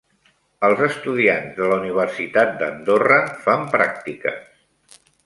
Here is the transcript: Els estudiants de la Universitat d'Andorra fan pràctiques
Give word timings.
Els 0.67 0.79
estudiants 0.85 1.53
de 1.59 1.67
la 1.71 1.77
Universitat 1.81 2.55
d'Andorra 2.63 3.19
fan 3.45 3.67
pràctiques 3.77 5.05